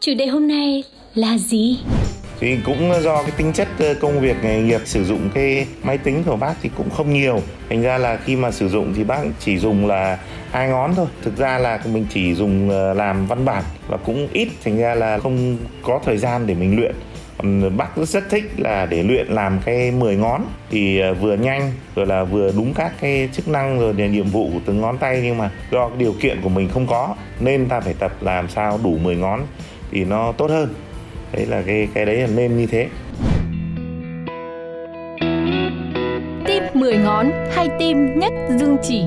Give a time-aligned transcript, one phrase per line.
[0.00, 1.78] Chủ đề hôm nay là gì?
[2.40, 3.68] Thì cũng do cái tính chất
[4.00, 7.40] công việc nghề nghiệp sử dụng cái máy tính của bác thì cũng không nhiều.
[7.68, 10.18] Thành ra là khi mà sử dụng thì bác chỉ dùng là
[10.50, 11.06] hai ngón thôi.
[11.22, 14.94] Thực ra là mình chỉ dùng ờ, làm văn bản và cũng ít thành ra
[14.94, 16.94] là không có thời gian để mình luyện.
[17.38, 21.72] Còn bác rất, thích là để luyện làm cái 10 ngón thì ờ, vừa nhanh
[21.94, 24.98] rồi là vừa đúng các cái chức năng rồi là nhiệm vụ của từng ngón
[24.98, 25.20] tay.
[25.22, 28.48] Nhưng mà do cái điều kiện của mình không có nên ta phải tập làm
[28.48, 29.40] sao đủ 10 ngón
[29.90, 30.74] thì nó tốt hơn.
[31.32, 32.88] Đấy là cái cái đấy là nên như thế.
[36.46, 39.02] Tim 10 ngón hay tim nhất dương chỉ?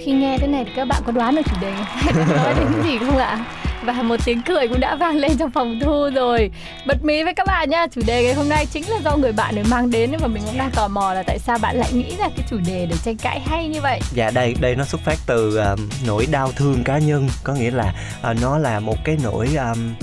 [0.00, 2.54] Khi nghe thế này thì các bạn có đoán được chủ đề hay đang nói
[2.58, 3.44] đến cái gì không ạ?
[3.82, 6.50] Và một tiếng cười cũng đã vang lên trong phòng thu rồi.
[6.86, 7.86] Bật mí với các bạn nha.
[7.86, 10.42] Chủ đề ngày hôm nay chính là do người bạn ấy mang đến Và mình
[10.46, 12.96] cũng đang tò mò là tại sao bạn lại nghĩ ra cái chủ đề để
[13.04, 14.00] tranh cãi hay như vậy?
[14.12, 17.28] Dạ đây đây nó xuất phát từ à, nỗi đau thương cá nhân.
[17.44, 17.94] Có nghĩa là
[18.30, 19.94] uh, nó là một cái nỗi um,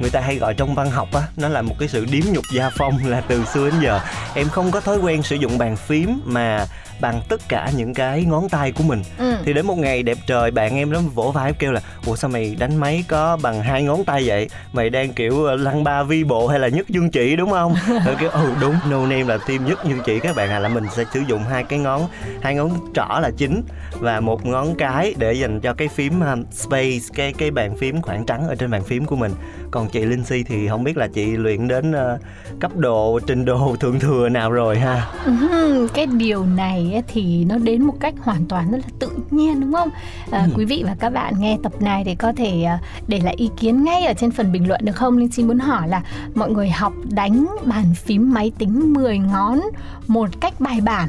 [0.00, 2.44] người ta hay gọi trong văn học á nó là một cái sự điếm nhục
[2.54, 4.00] gia phong là từ xưa đến giờ.
[4.34, 6.66] Em không có thói quen sử dụng bàn phím mà
[7.00, 9.02] bằng tất cả những cái ngón tay của mình.
[9.18, 9.36] Ừ.
[9.44, 12.16] thì đến một ngày đẹp trời bạn em nó vỗ vai em kêu là ủa
[12.16, 14.48] sao mày đánh máy có bằng hai ngón tay vậy?
[14.72, 17.74] Mày đang kiểu ờ, lăng ba vi bộ hay là nhất dương chỉ đúng không?
[18.06, 20.68] Rồi kêu ừ đúng no name là team nhất dương chỉ các bạn à là
[20.68, 22.08] mình sẽ sử dụng hai cái ngón
[22.42, 26.44] hai ngón trỏ là chính và một ngón cái để dành cho cái phím um,
[26.52, 29.32] space cái cái bàn phím khoảng trắng ở trên bàn phím của mình.
[29.70, 32.18] Còn chị Linh Si thì không biết là chị luyện đến ờ,
[32.60, 35.06] cấp độ trình độ thượng thừa nào rồi ha.
[35.24, 39.10] Ừm, cái điều này ấy thì nó đến một cách hoàn toàn rất là tự
[39.30, 39.88] nhiên đúng không?
[40.30, 40.50] À, Ừ.
[40.56, 42.78] Quý vị và các bạn nghe tập này thì có thể à,
[43.08, 45.18] để lại ý kiến ngay ở trên phần bình luận được không?
[45.18, 46.02] Linh xin muốn hỏi là
[46.34, 49.60] mọi người học đánh bàn phím máy tính 10 ngón
[50.06, 51.08] một cách bài bản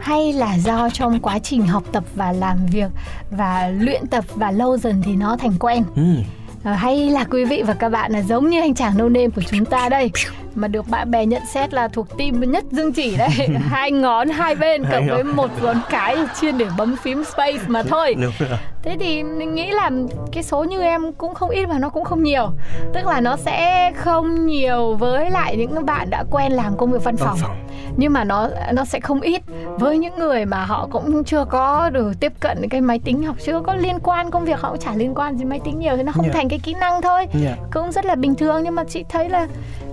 [0.00, 2.90] hay là do trong quá trình học tập và làm việc
[3.30, 6.02] và luyện tập và lâu dần thì nó thành quen ừ.
[6.64, 9.28] Ờ, hay là quý vị và các bạn là giống như anh chàng no name
[9.28, 10.10] của chúng ta đây
[10.54, 13.28] mà được bạn bè nhận xét là thuộc team nhất dương chỉ đấy.
[13.68, 17.82] Hai ngón hai bên cộng với một ngón cái chuyên để bấm phím space mà
[17.82, 18.14] thôi.
[18.82, 19.90] thế thì mình nghĩ là
[20.32, 22.50] cái số như em cũng không ít và nó cũng không nhiều.
[22.94, 27.04] Tức là nó sẽ không nhiều với lại những bạn đã quen làm công việc
[27.04, 27.36] văn phòng.
[27.42, 27.56] phòng.
[27.96, 29.42] Nhưng mà nó nó sẽ không ít
[29.78, 33.36] với những người mà họ cũng chưa có được tiếp cận cái máy tính học
[33.44, 35.96] chưa có liên quan công việc họ cũng chả liên quan gì máy tính nhiều
[35.96, 36.32] thì nó không Dạ.
[36.34, 37.26] thành cái kỹ năng thôi.
[37.44, 37.56] Dạ.
[37.72, 39.46] cũng rất là bình thường nhưng mà chị thấy là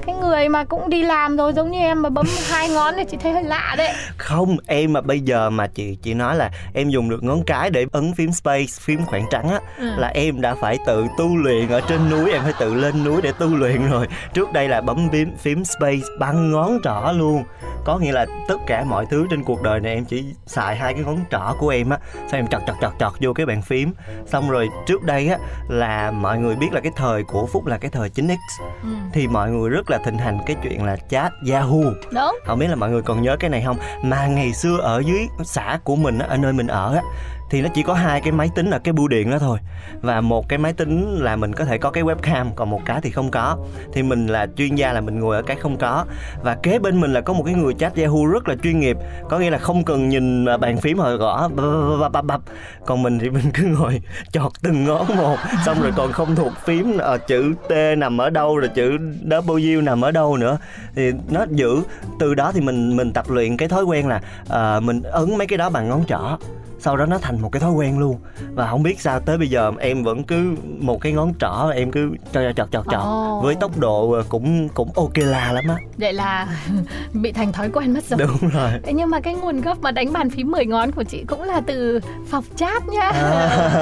[0.06, 3.04] cái người mà cũng đi làm rồi giống như em mà bấm hai ngón thì
[3.12, 3.94] chị thấy hơi lạ đấy.
[4.18, 7.70] Không em mà bây giờ mà chị chị nói là em dùng được ngón cái
[7.70, 9.90] để ấn phím space phím khoảng trắng á Ừ.
[9.98, 13.22] là em đã phải tự tu luyện ở trên núi em phải tự lên núi
[13.22, 14.08] để tu luyện rồi.
[14.34, 17.44] Trước đây là bấm phím phím space bằng ngón trỏ luôn.
[17.86, 20.94] Có nghĩa là tất cả mọi thứ trên cuộc đời này em chỉ xài hai
[20.94, 23.62] cái ngón trỏ của em á xong em chọt chọt chọt chọt vô cái bàn
[23.62, 23.92] phím.
[24.26, 25.38] Xong rồi trước đây á
[25.70, 28.36] là mọi người biết là cái thời của phúc là cái thời 9x
[28.84, 28.90] ừ.
[29.14, 31.92] thì mọi người rất là thịnh hành cái chuyện là chat yahoo.
[32.12, 32.40] Đúng.
[32.46, 33.78] Không biết là mọi người còn nhớ cái này không?
[34.04, 37.02] Mà ngày xưa ở dưới xã của mình á, ở nơi mình ở á
[37.50, 39.58] thì nó chỉ có hai cái máy tính ở cái bưu điện đó thôi.
[40.02, 43.00] Và một cái máy tính là mình có thể có cái webcam còn một cái
[43.02, 43.58] thì không có.
[43.94, 46.06] Thì mình là chuyên gia là mình ngồi ở cái không có.
[46.44, 48.98] Và kế bên mình là có một cái người chat Yahoo rất là chuyên nghiệp.
[49.30, 51.66] Có nghĩa là không cần nhìn à, bàn phím họ gõ bập,
[52.00, 52.42] bập, bập, bập,
[52.86, 55.38] còn mình thì mình cứ ngồi chọt từng ngón một.
[55.66, 59.84] Xong rồi còn không thuộc phím ờ, chữ T nằm ở đâu rồi chữ W
[59.84, 60.58] nằm ở đâu nữa.
[60.96, 61.82] Thì nó giữ.
[62.20, 65.48] Từ đó thì mình mình tập luyện cái thói quen là ờ, mình ấn mấy
[65.48, 66.38] cái đó bằng ngón trỏ
[66.80, 68.18] sau đó nó thành một cái thói quen luôn.
[68.54, 71.92] Và không biết sao tới bây giờ em vẫn cứ một cái ngón trỏ em
[71.92, 75.66] cứ cho chọt chọt chọt chọt với tốc độ ờ, cũng cũng ok la lắm
[75.68, 75.76] á.
[75.98, 76.48] Vậy là
[77.14, 78.20] bị thành thói quen mất rồi.
[78.20, 78.72] Đúng rồi.
[78.84, 81.44] Thế nhưng mà cái nguồn gốc mà đánh bàn phím 10 ngón của chị cũng
[81.44, 83.10] là từ phòng chat nhá.
[83.10, 83.77] À.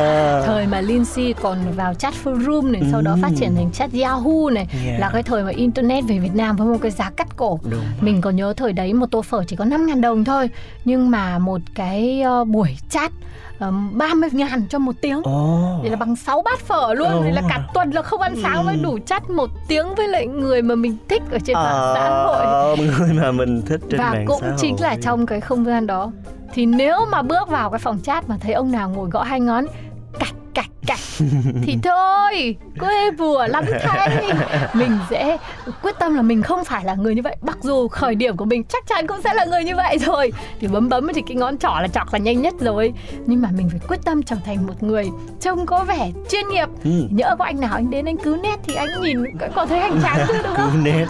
[0.75, 4.68] mà Lindsay còn vào chat forum này sau đó phát triển thành chat Yahoo này
[4.86, 5.00] Yeah.
[5.00, 7.80] là cái thời mà internet về Việt Nam với một cái giá cắt cổ đúng
[8.01, 10.50] mình còn nhớ thời đấy một tô phở chỉ có 5.000 đồng thôi
[10.86, 13.12] Nhưng mà một cái ờ, buổi chat
[13.60, 15.80] um, 30 ngàn cho một tiếng Ồ.
[15.83, 17.22] thì là bằng 6 bát phở luôn Ồ.
[17.24, 20.27] thì là cả tuần là không ăn sáng mới đủ chắt một tiếng với lại
[20.27, 24.00] người mà mình thích ở trên mạng xã hội Ờ, người mà mình thích trên
[24.00, 24.57] và mạng cũng xã hội.
[24.62, 26.12] chính là trong cái không gian đó
[26.54, 29.39] thì nếu mà bước vào cái phòng chat mà thấy ông nào ngồi gõ hai
[29.39, 29.66] ngón
[30.19, 31.00] cạch cạch cạch.
[31.63, 34.31] Thì thôi quê bùa lắm thay.
[34.73, 35.38] Mình sẽ
[35.81, 37.35] quyết tâm là mình không phải là người như vậy.
[37.41, 40.33] Mặc dù khởi điểm của mình chắc chắn cũng sẽ là người như vậy rồi.
[40.59, 42.94] Thì bấm bấm thì cái ngón trỏ là chọc là nhanh nhất rồi.
[43.25, 45.06] Nhưng mà mình phải quyết tâm trở thành một người
[45.41, 46.67] trông có vẻ chuyên nghiệp.
[46.83, 46.91] Ừ.
[47.09, 49.23] nhỡ có anh nào anh đến anh cứu nét thì anh nhìn
[49.56, 50.69] còn thấy hành tráng chứ đúng không?
[50.71, 51.06] Cứu nét.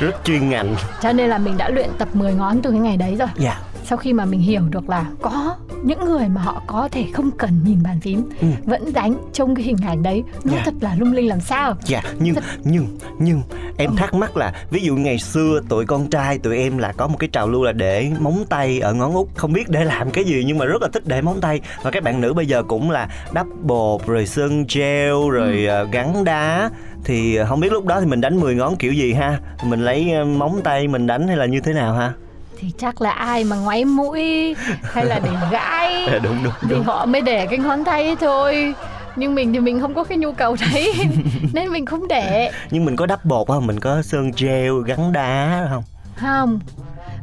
[0.00, 0.74] Rất chuyên ngành.
[1.00, 3.28] Cho nên là mình đã luyện tập 10 ngón từ cái ngày đấy rồi.
[3.36, 3.60] Dạ.
[3.84, 7.30] Sau khi mà mình hiểu được là có những người mà họ có thể không
[7.38, 8.46] cần nhìn bàn phím Ừ.
[8.64, 10.22] vẫn đánh trong cái hình ảnh đấy.
[10.44, 10.62] Nó Dạ.
[10.64, 11.74] thật là lung linh làm sao?
[11.84, 12.34] Dạ nhưng
[12.64, 12.86] nhưng
[13.18, 13.42] nhưng
[13.76, 17.06] em thắc mắc là ví dụ ngày xưa tụi con trai tụi em là có
[17.08, 19.28] một cái trào lưu là để móng tay ở ngón út.
[19.36, 21.60] Không biết để làm cái gì nhưng mà rất là thích để móng tay.
[21.82, 25.84] Và các bạn nữ bây giờ cũng là đắp bột rồi sơn gel rồi ờ,
[25.92, 26.70] gắn đá.
[27.04, 29.38] Thì không biết lúc đó thì mình đánh 10 ngón kiểu gì ha?
[29.64, 32.12] Mình lấy móng tay mình đánh hay là như thế nào ha
[32.60, 37.06] thì chắc là ai mà ngoáy mũi hay là để gãi đúng đúng thì họ
[37.06, 38.74] mới để cái ngón tay ấy thôi.
[39.16, 40.92] Nhưng mình thì mình không có cái nhu cầu đấy
[41.52, 42.50] nên mình không để.
[42.70, 43.66] Nhưng mình có đắp bột không?
[43.66, 45.82] Mình có sơn gel gắn đá không?
[46.16, 46.58] Không.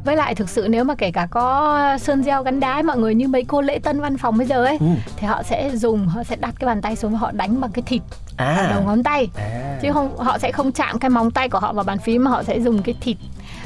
[0.04, 3.14] Với lại thực sự nếu mà kể cả có sơn gel gắn đá mọi người
[3.14, 4.86] như mấy cô lễ tân văn phòng bây giờ ấy Ừ.
[5.16, 7.70] thì họ sẽ dùng họ sẽ đặt cái bàn tay xuống và họ đánh bằng
[7.70, 8.02] cái thịt
[8.36, 8.66] à.
[8.74, 9.28] đầu ngón tay.
[9.36, 9.78] À.
[9.82, 12.30] Chứ không họ sẽ không chạm cái móng tay của họ vào bàn phím mà
[12.30, 13.16] họ sẽ dùng cái thịt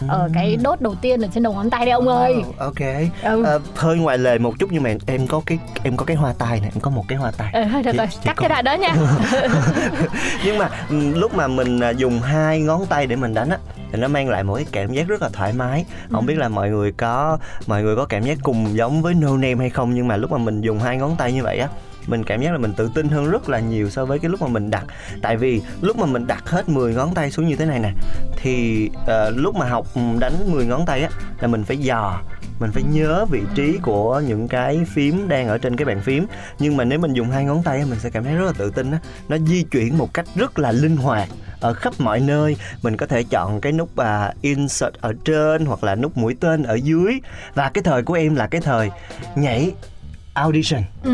[0.08, 2.34] ở cái đốt đầu tiên ở trên đầu ngón tay đấy ông ơi.
[2.34, 3.10] Wow, ok.
[3.22, 3.44] Ừ.
[3.44, 6.32] Ờ, hơi ngoài lề một chút nhưng mà em có cái em có cái hoa
[6.38, 7.50] tai này em có một cái hoa tai.
[7.52, 8.94] Ờ thôi được rồi cắt có- cái đoạn đó nha.
[10.44, 13.58] Nhưng mà ừ, lúc mà mình à, dùng hai ngón tay để mình đánh á
[13.92, 15.84] thì nó mang lại một cái cảm giác rất là thoải mái.
[16.12, 19.30] Không biết là mọi người có mọi người có cảm giác cùng giống với no
[19.36, 21.68] name hay không nhưng mà lúc mà mình dùng hai ngón tay như vậy á
[22.10, 24.42] mình cảm giác là mình tự tin hơn rất là nhiều so với cái lúc
[24.42, 24.84] mà mình đặt.
[25.22, 27.92] Tại vì lúc mà mình đặt hết 10 ngón tay xuống như thế này nè
[28.36, 29.86] thì uh, lúc mà học
[30.20, 31.10] đánh 10 ngón tay á
[31.40, 32.22] là mình phải dò
[32.60, 36.26] mình phải nhớ vị trí của những cái phím đang ở trên cái bàn phím.
[36.58, 38.52] Nhưng mà nếu mình dùng hai ngón tay á, mình sẽ cảm thấy rất là
[38.58, 38.98] tự tin á.
[39.28, 41.28] Nó di chuyển một cách rất là linh hoạt
[41.60, 42.56] ở khắp mọi nơi.
[42.82, 46.62] Mình có thể chọn cái nút à, insert ở trên hoặc là nút mũi tên
[46.62, 47.20] ở dưới.
[47.54, 48.90] Và cái thời của em là cái thời
[49.36, 49.72] nhảy
[50.40, 50.82] audition.
[51.04, 51.12] Ừ.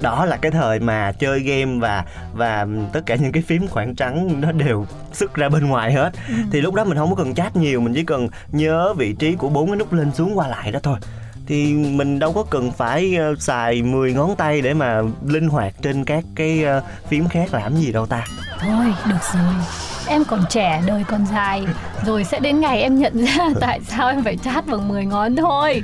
[0.00, 3.94] đó là cái thời mà chơi game và và tất cả những cái phím khoảng
[3.94, 6.10] trắng nó đều xuất ra bên ngoài hết.
[6.52, 9.34] Thì lúc đó mình không có cần chat nhiều mình chỉ cần nhớ vị trí
[9.34, 10.98] của bốn cái nút lên xuống qua lại đó thôi.
[11.46, 15.74] Thì mình đâu có cần phải ờ, xài 10 ngón tay để mà linh hoạt
[15.82, 18.24] trên các cái ờ, phím khác làm gì đâu ta.
[18.58, 19.52] Thôi được rồi.
[20.06, 21.64] Em còn trẻ đời còn dài.
[22.06, 25.36] Rồi sẽ đến ngày em nhận ra tại sao em phải chát bằng 10 ngón
[25.36, 25.82] thôi.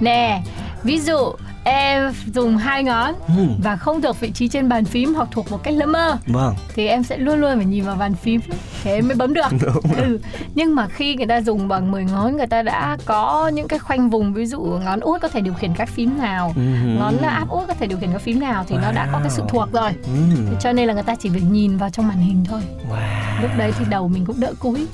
[0.00, 0.42] Nè
[0.82, 1.32] ví dụ
[1.70, 3.46] em dùng hai ngón Ừ.
[3.62, 6.54] và không thuộc vị trí trên bàn phím hoặc thuộc một cách lơ mơ vâng
[6.74, 8.40] thì em sẽ luôn luôn phải nhìn vào bàn phím
[8.82, 9.46] thế em mới bấm được
[9.96, 10.18] ừ.
[10.54, 13.78] nhưng mà khi người ta dùng bằng 10 ngón người ta đã có những cái
[13.78, 16.62] khoanh vùng ví dụ ngón út có thể điều khiển các phím nào Ừ.
[16.98, 19.30] ngón áp út có thể điều khiển các phím nào thì nó đã có cái
[19.30, 19.46] sự Wow.
[19.48, 20.56] thuộc rồi Ừ.
[20.60, 22.60] Cho nên là người ta chỉ việc nhìn vào trong màn hình thôi
[22.90, 24.86] wow lúc đấy thì đầu mình cũng đỡ cúi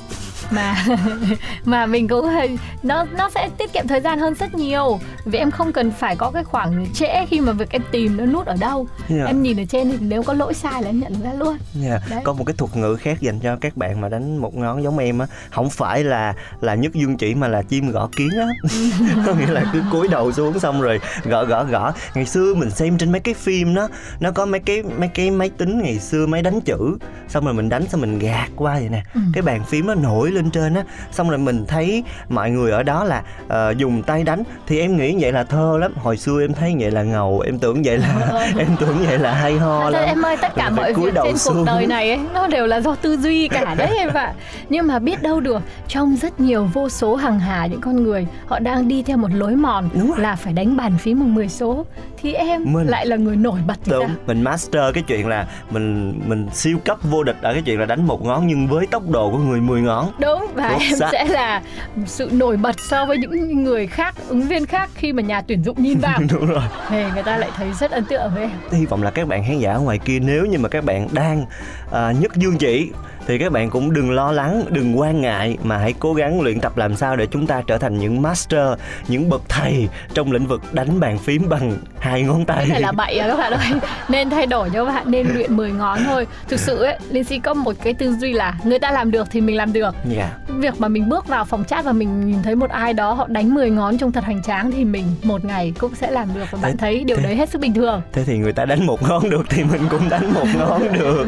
[0.54, 0.84] mà
[1.64, 5.00] mà mình cũng hơi nó nó sẽ tiết kiệm thời gian hơn rất nhiều.
[5.24, 8.26] Vì em không cần phải có cái khoảng trễ khi mà việc em tìm nó
[8.26, 8.86] nút ở đâu.
[9.08, 9.26] Yeah.
[9.26, 11.56] em nhìn ở trên thì nếu có lỗi sai là em nhận ra luôn.
[11.74, 12.20] Dạ, Đấy.
[12.24, 14.98] có một cái thuật ngữ khác dành cho các bạn mà đánh một ngón giống
[14.98, 15.26] em á.
[15.50, 18.48] Không phải là là nhất dương chỉ mà là chim gõ kiến á.
[19.26, 21.92] Có nghĩa là cứ cúi đầu xuống xong rồi gõ gõ gõ.
[22.14, 23.88] Ngày xưa mình xem trên mấy cái phim đó
[24.20, 26.98] nó có mấy cái mấy cái máy tính ngày xưa máy đánh chữ.
[27.28, 29.02] Xong rồi mình đánh xong mình gạt qua vậy nè.
[29.14, 29.20] Ừ.
[29.32, 30.82] cái bàn phím nó nổi lên trên á.
[31.10, 34.42] Xong rồi mình thấy mọi người ở đó là ờ, dùng tay đánh.
[34.66, 35.92] Thì em nghĩ vậy là thơ lắm.
[36.02, 37.40] Hồi xưa em thấy vậy là ngầu.
[37.40, 38.08] Em tưởng vậy là
[38.58, 40.08] em tưởng vậy là hay ho ra lắm.
[40.08, 41.54] em ơi tất cả Mình mọi việc trên xuống.
[41.56, 44.32] cuộc đời này ấy, nó đều là do tư duy cả đấy em ạ.
[44.68, 48.26] Nhưng mà biết đâu được trong rất nhiều vô số hàng hà những con người
[48.46, 51.86] họ đang đi theo một lối mòn là phải đánh bàn phím bằng 10 số.
[52.22, 55.46] Thì em Mình- lại là người nổi bật đúng sao mình master cái chuyện là
[55.70, 58.86] mình mình siêu cấp vô địch ở cái chuyện là đánh một ngón nhưng với
[58.86, 60.06] tốc độ của người 10 ngón.
[60.20, 61.08] Đúng và Xuất em sắc.
[61.12, 61.62] sẽ là
[62.06, 65.62] sự nổi bật so với những người khác ứng viên khác khi mà nhà tuyển
[65.64, 66.18] dụng nhìn vào.
[66.30, 66.62] Đúng rồi.
[66.88, 68.50] Thì người ta lại thấy rất ấn tượng với em.
[68.70, 71.08] Hy vọng là các bạn khán giả ở ngoài kia nếu như mà các bạn
[71.12, 71.46] đang
[71.92, 72.90] à, nhất dương chỉ
[73.26, 76.60] thì các bạn cũng đừng lo lắng đừng quan ngại mà hãy cố gắng luyện
[76.60, 78.68] tập làm sao để chúng ta trở thành những master
[79.08, 82.56] những bậc thầy trong lĩnh vực đánh bàn phím bằng hai ngón tay.
[82.58, 83.80] Cái này là bậy à các bạn ơi.
[84.08, 86.26] Nên thay đổi cho các bạn nên luyện 10 ngón thôi.
[86.48, 89.26] Thực sự ấy Linh Si có một cái tư duy là người ta làm được
[89.30, 89.94] thì mình làm được.
[90.16, 90.30] Dạ.
[90.48, 93.26] Việc mà mình bước vào phòng chat và mình nhìn thấy một ai đó họ
[93.28, 96.44] đánh 10 ngón trông thật hoành tráng thì mình một ngày cũng sẽ làm được.
[96.50, 98.02] Và bạn Thế- thấy điều thế- đấy hết sức bình thường.
[98.12, 101.26] thế thì người ta đánh một ngón được thì mình cũng đánh một ngón được.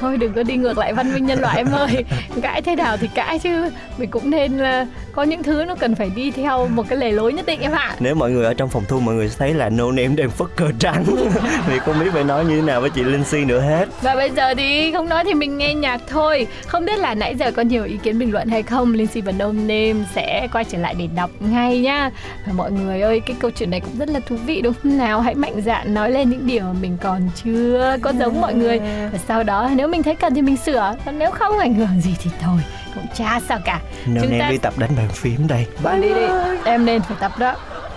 [0.00, 2.04] thôi đừng có đi ngược lại văn minh nhân loại em ơi.
[2.42, 3.70] Cãi thế nào thì cãi chứ.
[3.98, 7.12] Mình cũng nên là có những thứ nó cần phải đi theo một cái lề
[7.12, 7.94] lối nhất định em ạ.
[8.00, 10.30] Nếu mọi người ở trong phòng thu mọi người sẽ thấy là no name đang
[10.30, 11.04] phất cờ trắng.
[11.66, 13.88] Thì không biết phải nói như thế nào với chị Linh Si nữa hết.
[14.02, 16.46] Và bây giờ thì không nói thì mình nghe nhạc thôi.
[16.66, 19.20] Không biết là nãy giờ có nhiều ý kiến bình luận hay không Linh Si
[19.20, 22.10] và No Name sẽ quay trở lại để đọc ngay nhá.
[22.46, 24.98] Và mọi người ơi cái câu chuyện này cũng rất là thú vị đúng không
[24.98, 25.20] nào?
[25.20, 28.78] Hãy mạnh dạn nói lên những điều mà mình còn chưa có giống mọi người.
[29.12, 32.00] Và sau đó nếu mình thấy cần thì mình sửa Còn nếu không ảnh hưởng
[32.00, 32.60] gì thì thôi
[32.94, 33.80] cũng chả sao cả.
[34.06, 35.66] No Chúng name ta- đi tập đánh bàn phím đây.
[35.82, 36.26] Bạn đi đi.
[36.64, 37.54] Em nên phải tập đó.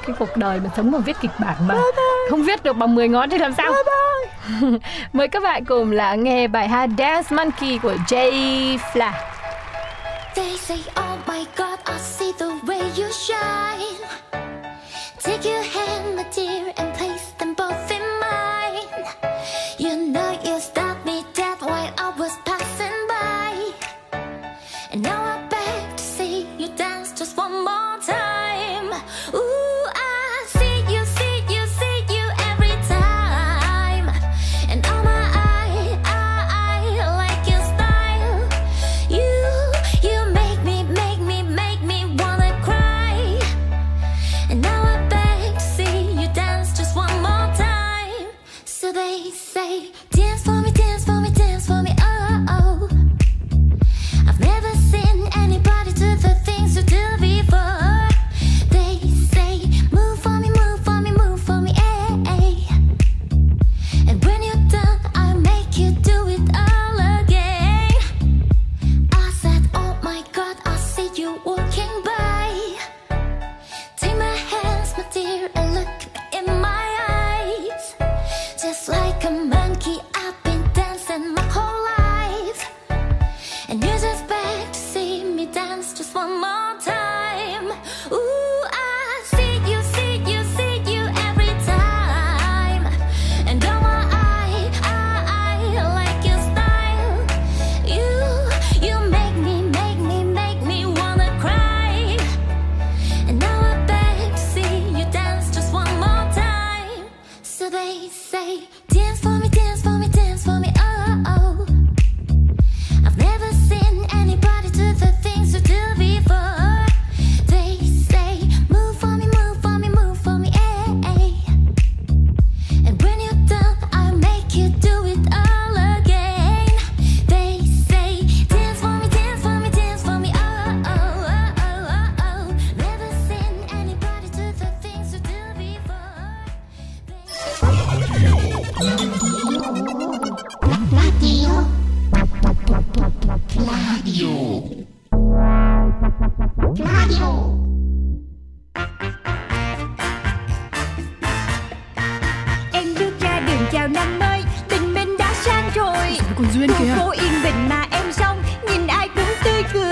[0.07, 1.75] Cái cuộc đời mà sống bằng viết kịch bản mà
[2.29, 3.71] không viết được bằng 10 ngón thì làm sao?
[5.13, 9.11] Mời các bạn cùng lắng nghe bài hát Dance Monkey của Jay Fla.
[10.35, 14.07] They say, Oh my God, I see the way you shine.
[15.23, 16.90] Take your hand, my dear, and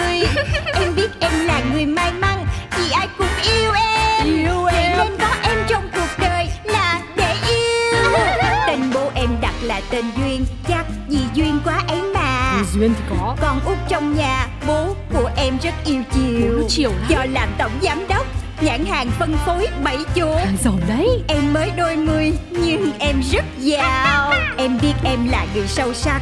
[0.09, 2.45] cười Em biết em là người may mắn
[2.77, 4.25] Vì ai cũng yêu em.
[4.25, 4.97] Yêu em.
[4.97, 8.11] nên có em trong cuộc đời là để yêu.
[8.67, 12.63] Tên bố em đặt là tên Duyên Chắc vì duyên quá ấy mà.
[12.73, 13.35] Duyên thì có.
[13.41, 16.57] Con út trong nhà Bố của em rất yêu chiều.
[16.61, 17.09] Bố chiều lắm.
[17.09, 18.25] Do làm tổng giám đốc
[18.61, 20.39] Nhãn hàng phân phối bảy chỗ.
[20.63, 21.07] Giàu đấy.
[21.27, 24.33] Em mới đôi mươi nhưng em rất giàu.
[24.57, 26.21] Em biết em là người sâu sắc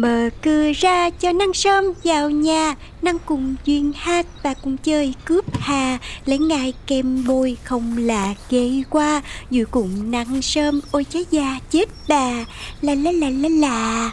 [0.00, 2.74] Mở cửa ra cho năng sớm vào nhà.
[3.02, 5.98] Năng cùng duyên hát và cùng chơi cướp hà.
[6.24, 9.22] Lấy ngài kem bôi không là ghê qua.
[9.50, 12.44] Dù cùng năng sớm ôi trái da chết bà.
[12.80, 14.12] La la la la la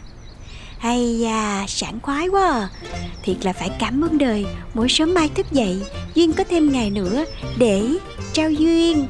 [0.78, 2.42] hay da, sảng khoái quá.
[2.44, 2.70] À.
[3.24, 4.46] Thiệt là phải cảm ơn đời.
[4.74, 5.82] Mỗi sớm mai thức dậy
[6.16, 7.26] Duyên có thêm ngày nữa
[7.58, 7.88] Để
[8.34, 9.08] trao duyên.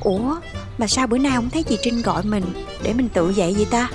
[0.00, 0.36] Ủa
[0.78, 2.44] mà sao bữa nay không thấy chị Trinh gọi mình
[2.82, 3.88] Để mình tự dậy vậy ta?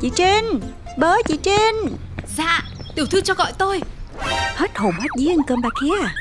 [0.00, 0.60] Chị Trinh!
[0.96, 1.96] Bớ chị Trinh.
[2.36, 2.62] Dạ
[2.94, 3.80] tiểu thư cho gọi tôi.
[4.54, 6.14] Hết hồn hết vía ăn cơm bà kia à.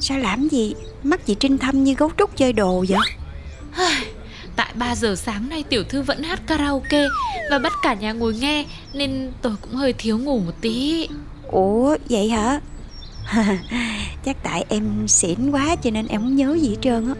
[0.00, 0.74] Sao làm gì?
[1.02, 2.98] Mắt chị Trinh thâm như gấu trúc chơi đồ vậy?
[4.56, 7.06] Tại 3 giờ sáng nay tiểu thư vẫn hát karaoke
[7.50, 11.08] Và bắt cả nhà ngồi nghe Nên tôi cũng hơi thiếu ngủ một tí.
[11.48, 12.60] Ủa vậy hả?
[14.24, 17.14] Chắc tại em xỉn quá cho nên em không nhớ gì hết trơn á.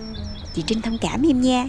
[0.54, 1.68] Chị Trinh thông cảm em nha.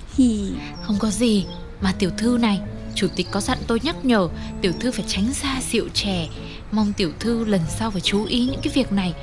[0.81, 1.45] Không có gì
[1.81, 2.59] Mà tiểu thư này
[2.95, 4.29] Chủ tịch có dặn tôi nhắc nhở
[4.61, 6.27] Tiểu thư phải tránh xa rượu chè.
[6.71, 9.13] Mong tiểu thư lần sau phải chú ý những cái việc này.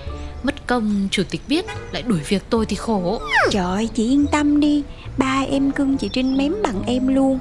[0.43, 3.21] Mất công chủ tịch biết Lại đuổi việc tôi thì khổ.
[3.51, 4.83] Trời ơi, chị yên tâm đi.
[5.19, 7.39] Ba em cưng chị Trinh mém bằng em luôn.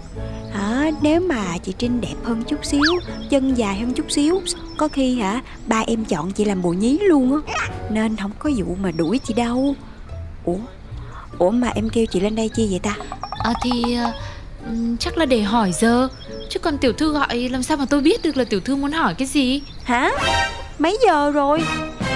[0.54, 0.92] Hả?
[1.02, 2.82] Nếu mà chị Trinh đẹp hơn chút xíu
[3.30, 4.42] chân dài hơn chút xíu
[4.78, 7.70] có khi hả ba em chọn chị làm bồ nhí luôn á.
[7.92, 9.76] Nên không có vụ mà đuổi chị đâu.
[10.46, 10.58] Ủa?
[11.38, 12.96] Ủa mà em kêu chị lên đây chi vậy ta?
[13.44, 13.98] À thì
[15.00, 16.08] chắc là để hỏi giờ.
[16.50, 18.92] Chứ còn tiểu thư gọi làm sao mà tôi biết được là tiểu thư muốn
[18.92, 19.62] hỏi cái gì?
[19.84, 20.12] Hả?
[20.80, 21.63] Mấy giờ rồi?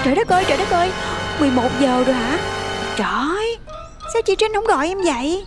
[0.04, 0.90] Trời đất ơi trời đất ơi.
[1.40, 2.38] 11 giờ rồi hả?
[2.96, 3.58] Trời
[4.12, 5.44] sao chị Trinh không gọi em dậy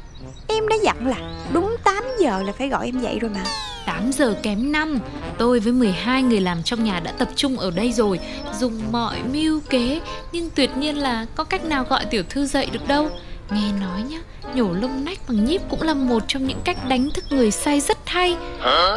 [0.47, 1.15] em đã dặn là
[1.53, 3.43] đúng 8 giờ là phải gọi em dậy rồi mà.
[3.85, 4.99] 8 giờ kém 5
[5.37, 8.19] Tôi với 12 người làm trong nhà đã tập trung ở đây rồi
[8.59, 10.01] Dùng mọi mưu kế.
[10.31, 13.09] Nhưng tuyệt nhiên là có cách nào gọi tiểu thư dậy được đâu
[13.51, 14.17] Nghe nói nhá
[14.55, 17.81] Nhổ lông nách bằng nhíp cũng là một trong những cách đánh thức người say
[17.81, 18.37] rất hay.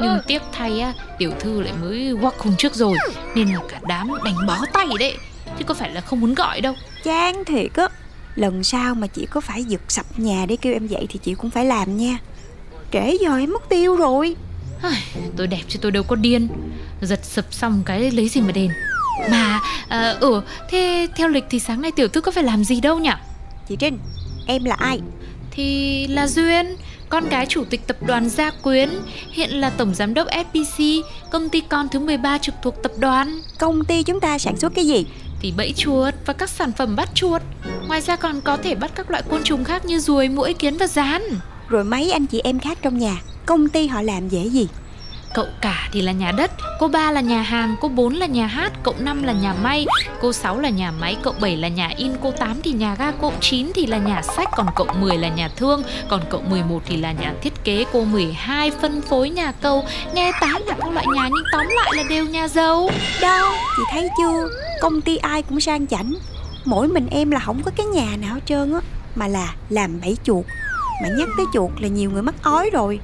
[0.02, 2.97] Nhưng tiếc thay á Tiểu thư lại mới quắc hôm trước rồi
[3.35, 5.16] Nên là cả đám đánh bó tay đấy.
[5.59, 6.75] Chứ có phải là không muốn gọi đâu.
[7.04, 7.88] Chán thiệt á
[8.35, 11.35] lần sau mà chị có phải giật sập nhà để kêu em dậy thì chị
[11.35, 12.19] cũng phải làm nha.
[12.92, 14.37] Trễ giờ em mất tiêu rồi.
[15.37, 16.49] Tôi đẹp chứ tôi đâu có điên.
[17.00, 18.71] Giật sập xong cái lấy gì mà đền.
[19.30, 22.80] Mà, à, ừ, thế theo lịch thì sáng nay tiểu thư có phải làm gì
[22.80, 23.11] đâu nhỉ?
[23.69, 23.99] chị trinh
[24.47, 25.00] em là ai?
[25.50, 26.76] Thì là Duyên,
[27.09, 28.88] con gái chủ tịch tập đoàn Gia Quyến
[29.32, 33.40] Hiện là tổng giám đốc FPC, công ty con thứ 13 trực thuộc tập đoàn.
[33.59, 35.06] Công ty chúng ta sản xuất cái gì?
[35.40, 37.42] Thì bẫy chuột và các sản phẩm bắt chuột.
[37.88, 40.76] Ngoài ra còn có thể bắt các loại côn trùng khác như ruồi, muỗi, kiến
[40.76, 41.23] và rán.
[41.68, 43.16] Rồi mấy anh chị em khác trong nhà
[43.50, 44.68] công ty họ làm dễ gì
[45.34, 48.47] Cậu cả thì là nhà đất, cô ba là nhà hàng, cô bốn là nhà
[48.47, 49.86] hát, cậu năm là nhà may,
[50.21, 53.10] cô sáu là nhà máy, cậu bảy là nhà in, cô tám thì nhà ga,
[53.10, 56.82] cậu chín thì là nhà sách, còn cậu 10 là nhà thương, còn cậu 11
[56.86, 59.84] thì là nhà thiết kế, cô 12 phân phối nhà cầu.
[60.14, 62.90] Nghe tám là các loại nhà nhưng tóm lại là đều nhà giàu.
[63.21, 64.49] đâu chị thấy chưa
[64.80, 66.14] công ty ai cũng sang chảnh
[66.64, 68.80] mỗi mình em là không có cái nhà nào hết trơn á
[69.14, 70.45] mà là làm bẫy chuột
[71.02, 73.00] mà nhắc tới chuột là nhiều người mắc ói rồi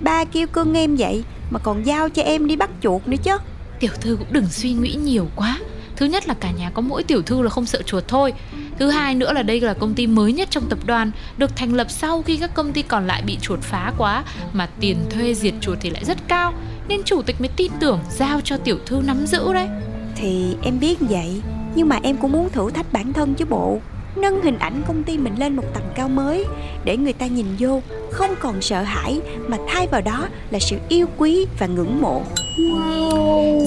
[0.00, 3.36] ba kêu cưng em vậy mà còn giao cho em đi bắt chuột nữa chứ
[3.80, 5.58] Tiểu thư cũng đừng suy nghĩ nhiều quá.
[5.96, 8.32] Thứ nhất là cả nhà có mỗi tiểu thư là không sợ chuột thôi.
[8.78, 11.74] Thứ hai nữa là đây là công ty mới nhất trong tập đoàn, được thành
[11.74, 15.34] lập sau khi các công ty còn lại bị chuột phá quá, mà tiền thuê
[15.34, 16.52] diệt chuột thì lại rất cao,
[16.88, 19.68] nên chủ tịch mới tin tưởng giao cho tiểu thư nắm giữ đấy.
[20.16, 21.42] thì em biết vậy
[21.74, 23.80] nhưng mà em cũng muốn thử thách bản thân chứ bộ
[24.16, 26.44] nâng hình ảnh công ty mình lên một tầm cao mới
[26.84, 30.76] để người ta nhìn vô không còn sợ hãi mà thay vào đó là sự
[30.88, 32.22] yêu quý và ngưỡng mộ.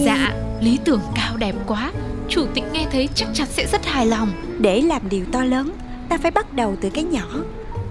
[0.05, 1.91] Dạ, lý tưởng cao đẹp quá,
[2.29, 4.31] chủ tịch nghe thấy chắc chắn sẽ rất hài lòng.
[4.59, 5.71] để làm điều to lớn
[6.09, 7.27] ta phải bắt đầu từ cái nhỏ.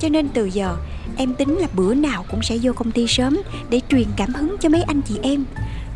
[0.01, 0.77] Cho nên từ giờ
[1.17, 3.39] em tính là bữa nào cũng sẽ vô công ty sớm
[3.71, 5.45] để truyền cảm hứng cho mấy anh chị em.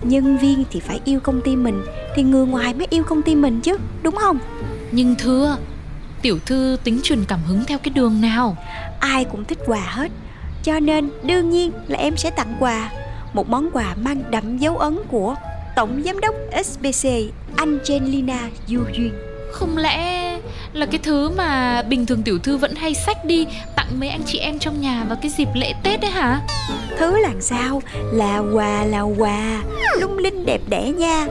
[0.03, 1.83] Nhân viên thì phải yêu công ty mình
[2.17, 4.39] thì người ngoài mới yêu công ty mình chứ đúng không?
[4.93, 5.57] Nhưng thưa,
[6.23, 8.57] tiểu thư tính truyền cảm hứng theo cái đường nào?
[9.01, 10.11] ai cũng thích quà hết
[10.63, 12.91] cho nên đương nhiên là em sẽ tặng quà.
[13.33, 15.35] Một món quà mang đậm dấu ấn của
[15.77, 17.09] tổng giám đốc SBC
[17.57, 19.13] Angelina Du Duyên.
[19.53, 20.39] Không lẽ
[20.73, 24.23] là cái thứ mà bình thường tiểu thư vẫn hay xách đi tặng mấy anh
[24.27, 26.41] chị em trong nhà vào cái dịp lễ Tết đấy hả?
[26.99, 27.83] thứ làm sao?
[28.13, 29.63] Là quà là quà.
[30.01, 31.27] Lung linh đẹp đẽ nha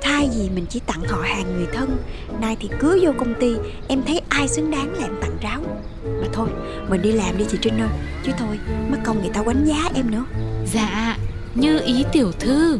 [0.00, 1.96] thay vì mình chỉ tặng họ hàng người thân
[2.40, 3.54] nay thì cứ vô công ty
[3.88, 5.60] em thấy ai xứng đáng là em tặng ráo.
[6.04, 6.48] Mà thôi
[6.88, 7.88] mình đi làm đi chị trinh ơi
[8.24, 8.58] chứ thôi
[8.90, 10.24] mất công người ta quánh giá em nữa.
[10.72, 11.16] Dạ,
[11.54, 12.78] như ý tiểu thư.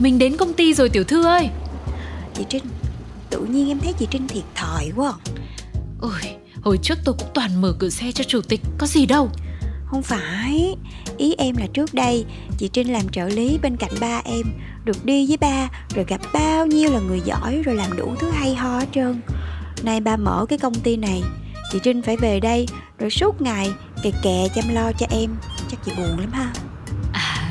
[0.00, 1.50] Mình đến công ty rồi tiểu thư ơi.
[2.34, 2.64] Chị trinh
[3.38, 5.12] tự nhiên em thấy chị Trinh thiệt thòi quá
[6.00, 9.30] Ôi, hồi trước tôi cũng toàn mở cửa xe cho chủ tịch, có gì đâu.
[9.86, 10.76] Không phải
[11.18, 12.24] Ý em là trước đây
[12.58, 14.46] Chị Trinh làm trợ lý bên cạnh ba em
[14.84, 18.30] Được đi với ba Rồi gặp bao nhiêu là người giỏi Rồi làm đủ thứ
[18.30, 19.20] hay ho hết trơn.
[19.82, 21.22] Nay ba mở cái công ty này
[21.72, 22.66] Chị Trinh phải về đây
[22.98, 23.70] Rồi suốt ngày
[24.02, 25.30] kè kè chăm lo cho em.
[25.70, 26.52] Chắc chị buồn lắm ha.
[27.12, 27.50] À,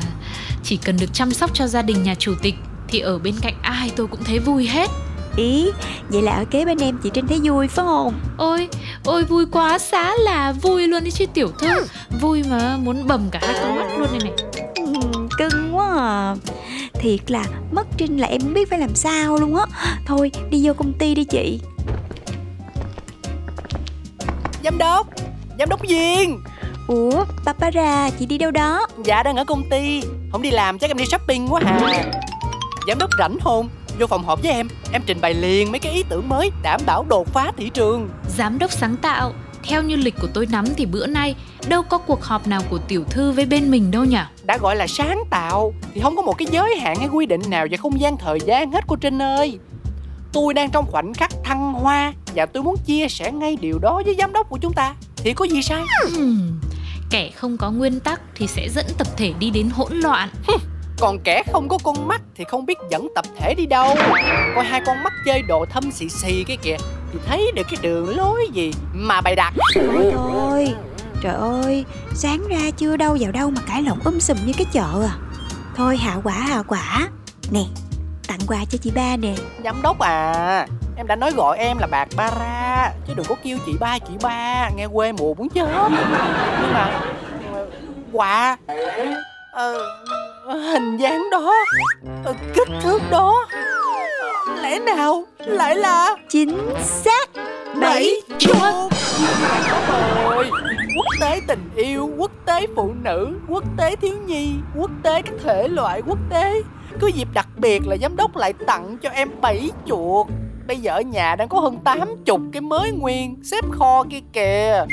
[0.64, 2.54] chỉ cần được chăm sóc cho gia đình nhà chủ tịch
[2.88, 4.90] Thì ở bên cạnh ai tôi cũng thấy vui hết
[5.38, 5.70] Ý.
[6.08, 8.14] Vậy là ở kế bên em chị Trinh thấy vui phải không?
[8.36, 8.68] Ôi,
[9.04, 11.86] ôi vui quá, xá là vui luôn đi chứ tiểu thư.
[12.20, 14.32] Vui mà muốn bầm cả hai con mắt luôn đây này
[14.76, 16.34] Ừm, Cưng quá à.
[16.94, 19.64] Thiệt là mất Trinh là em không biết phải làm sao luôn á.
[20.06, 21.60] Thôi đi vô công ty đi chị.
[24.64, 25.06] Giám đốc
[25.58, 26.40] Giám đốc Duyên.
[26.88, 28.86] Ủa Papara chị đi đâu đó?
[29.04, 30.02] Dạ đang ở công ty.
[30.32, 32.04] Không đi làm chắc em đi shopping quá hà.
[32.88, 35.92] Giám đốc rảnh không Vô phòng họp với em Em trình bày liền mấy cái
[35.92, 38.08] ý tưởng mới Đảm bảo đột phá thị trường.
[38.36, 39.32] Giám đốc sáng tạo
[39.62, 41.34] Theo như lịch của tôi nắm thì bữa nay
[41.68, 44.18] Đâu có cuộc họp nào của tiểu thư với bên mình đâu nhỉ?
[44.42, 47.42] Đã gọi là sáng tạo Thì không có một cái giới hạn hay quy định
[47.48, 49.58] nào Về không gian thời gian hết cô Trinh ơi.
[50.32, 54.02] Tôi đang trong khoảnh khắc thăng hoa Và tôi muốn chia sẻ ngay điều đó
[54.04, 54.94] với giám đốc của chúng ta.
[55.16, 55.82] Thì có gì sai
[57.10, 60.28] Kẻ không có nguyên tắc thì sẽ dẫn tập thể đi đến hỗn loạn
[61.00, 63.94] Còn kẻ không có con mắt thì không biết dẫn tập thể đi đâu.
[64.54, 66.76] Coi hai con mắt chơi đồ thâm xì xì cái kìa
[67.12, 69.52] Thì thấy được cái đường lối gì mà bày đặt.
[69.74, 70.74] Thôi thôi
[71.22, 71.84] Trời ơi
[72.14, 75.14] Sáng ra chưa đâu vào đâu mà cãi lộn um sùm như cái chợ à.
[75.76, 77.08] Thôi hạ quả hạ quả.
[77.50, 77.64] Nè
[78.28, 79.34] Tặng quà cho chị ba nè.
[79.64, 83.34] Giám đốc à Em đã nói gọi em là bạc ba ra Chứ đừng có
[83.42, 85.68] kêu chị ba chị ba Nghe quê mùa muốn chết.
[86.60, 87.00] Nhưng mà
[88.12, 88.56] Quà.
[89.52, 89.78] Ờ,
[90.48, 91.54] Hình dáng đó
[92.24, 93.46] ờ, Kích thước đó
[94.62, 97.28] Lẽ nào lại là Chính xác.
[97.80, 98.92] Bảy chuột.
[100.24, 100.50] rồi
[100.96, 105.34] Quốc tế tình yêu Quốc tế phụ nữ Quốc tế thiếu nhi Quốc tế các
[105.44, 106.62] thể loại quốc tế.
[107.00, 110.26] Cứ dịp đặc biệt là giám đốc lại tặng cho em bảy chuột
[110.68, 114.84] Bây giờ ở nhà đang có hơn 80 cái mới nguyên Xếp kho kia kìa.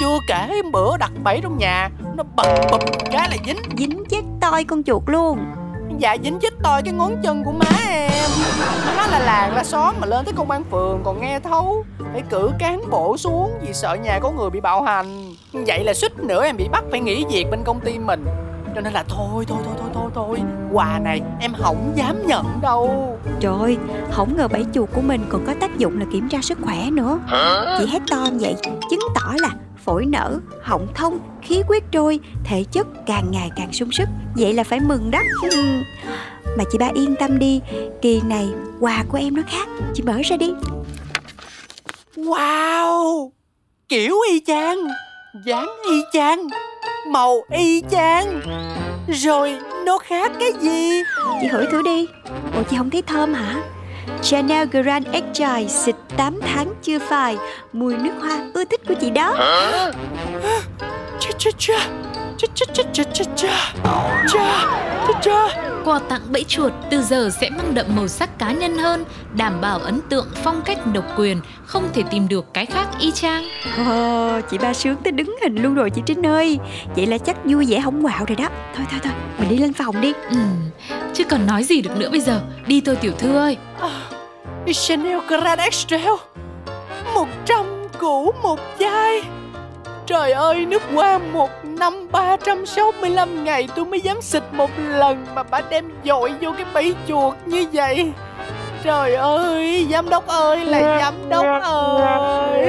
[0.00, 3.56] Chưa kể bữa đặt bẫy trong nhà Nó bập bập cái là dính.
[3.78, 5.38] Dính chết toi con chuột luôn.
[5.98, 8.30] Dạ dính chết tôi cái ngón chân của má em.
[8.96, 11.84] Má là làng là xóm mà lên tới công an phường còn nghe thấu.
[12.12, 15.34] Phải cử cán bộ xuống vì sợ nhà có người bị bạo hành.
[15.52, 18.24] Vậy là suýt nữa em bị bắt phải nghỉ việc bên công ty mình
[18.74, 20.38] Cho nên là thôi thôi thôi thôi thôi thôi.
[20.72, 23.18] Quà này em không dám nhận đâu.
[23.40, 23.76] Trời ơi
[24.10, 26.90] Không ngờ bảy chuột của mình còn có tác dụng là kiểm tra sức khỏe
[26.90, 27.18] nữa.
[27.78, 28.54] Chị hét to như vậy
[28.90, 29.50] Chứng tỏ là
[29.84, 34.08] phổi nở, họng thông, khí huyết trôi Thể chất càng ngày càng sung sức.
[34.36, 35.18] Vậy là phải mừng đó.
[35.42, 35.82] Ừm.
[36.58, 37.60] Mà chị ba yên tâm đi
[38.02, 38.48] Kỳ này
[38.80, 39.68] quà của em nó khác.
[39.94, 40.52] Chị mở ra đi.
[42.16, 43.30] Wow!
[43.88, 44.78] Kiểu y chang
[45.34, 46.46] dáng y chang.
[47.06, 48.40] Màu y chang.
[49.08, 51.02] Rồi nó khác cái gì?
[51.40, 52.06] Chị hửi thử đi.
[52.56, 53.62] Ủa chị không thấy thơm hả?
[54.22, 57.36] Chanel Grand Exile xịt 8 tháng chưa phai.
[57.72, 59.34] Mùi nước hoa ưa thích của chị đó.
[61.20, 61.88] Cha cha cha
[62.38, 63.74] Cha cha cha cha cha cha
[64.28, 64.64] Cha
[65.06, 68.78] cha cha Quà tặng bẫy chuột từ giờ sẽ mang đậm màu sắc cá nhân
[68.78, 72.86] hơn, đảm bảo ấn tượng phong cách độc quyền, không thể tìm được cái khác
[73.00, 73.44] y chang.
[73.86, 76.58] Ồ, chị ba sướng tới đứng hình luôn rồi chị Trinh ơi
[76.96, 79.72] Vậy là chắc vui vẻ không quạo rồi đó Thôi thôi thôi, mình đi lên
[79.72, 80.36] phòng đi Ừ,
[81.14, 82.40] chứ còn nói gì được nữa bây giờ.
[82.66, 83.56] Đi thôi tiểu thư ơi.
[84.72, 86.12] Chanel Grand Extrail
[87.14, 87.64] Một trăm
[87.98, 89.22] củ một chai
[90.12, 95.42] Trời ơi, nước hoa một năm 365 ngày tôi mới dám xịt một lần Mà
[95.42, 98.12] bà đem dội vô cái bẫy chuột như vậy.
[98.82, 102.66] Trời ơi, giám đốc ơi là giám đốc ơi.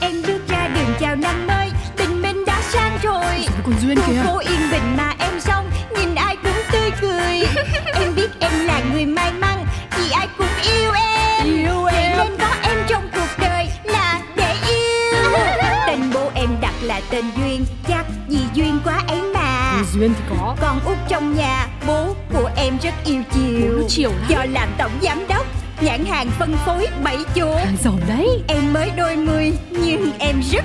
[0.00, 3.46] Em bước ra đường chào năm mới Tình mình đã sang rồi.
[3.64, 7.48] Còn Duyên Khu phố yên bình mà em xong Nhìn ai cũng tươi cười.
[7.94, 9.65] Em biết em là người may mắn
[10.06, 11.46] Vì ai cũng yêu em.
[11.46, 15.30] Yêu Vậy nên có em trong cuộc đời là để yêu.
[15.86, 19.82] Tên bố em đặt là tên Duyên Chắc vì duyên quá ấy mà.
[19.92, 20.56] Duyên thì có.
[20.60, 23.86] Con út trong nhà Bố của em rất yêu chiều.
[23.88, 24.26] Chiều lắm.
[24.28, 25.46] Do làm tổng giám đốc
[25.80, 28.28] Nhãn hàng phân phối bảy chuột Hàng giàu đấy.
[28.48, 30.64] Em mới đôi mươi nhưng em rất